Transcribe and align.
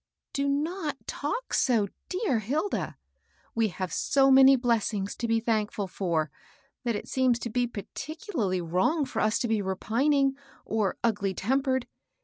"Do 0.33 0.47
not 0.49 0.97
talk 1.05 1.53
so, 1.53 1.87
dear 2.09 2.39
Hilda. 2.39 2.97
We 3.53 3.67
have 3.67 3.93
so 3.93 4.31
many 4.31 4.55
blessings 4.55 5.15
to 5.17 5.27
be 5.27 5.39
thank&l 5.39 5.85
for, 5.87 6.31
that 6.83 6.95
it 6.95 7.07
seems 7.07 7.37
to 7.37 7.51
be 7.51 7.67
particularly 7.67 8.61
wrong 8.61 9.05
for 9.05 9.19
us 9.19 9.37
to 9.37 9.47
be 9.47 9.61
repining, 9.61 10.35
or 10.65 10.97
ugly 11.03 11.35
tempered. 11.35 11.85